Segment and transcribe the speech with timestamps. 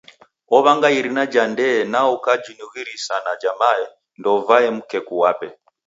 [0.55, 3.83] Ow'anga irina ja ndee nao ukanughisira na ja mae.
[4.19, 5.47] Ndouvaye mkeku wape.